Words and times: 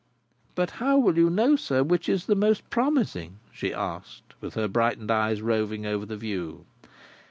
"But 0.55 0.71
how 0.81 0.97
will 0.97 1.15
you 1.15 1.29
know, 1.29 1.55
sir, 1.55 1.83
which 1.83 2.09
is 2.09 2.25
the 2.25 2.33
most 2.33 2.67
promising?" 2.71 3.37
she 3.51 3.71
asked, 3.71 4.33
with 4.41 4.55
her 4.55 4.67
brightened 4.67 5.11
eyes 5.11 5.43
roving 5.43 5.85
over 5.85 6.07
the 6.07 6.17
view. 6.17 6.65